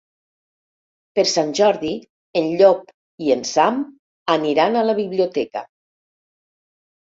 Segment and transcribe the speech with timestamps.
[1.17, 1.91] Per Sant Jordi
[2.41, 2.87] en Llop
[3.27, 3.77] i en Sam
[4.37, 5.65] aniran a la biblioteca.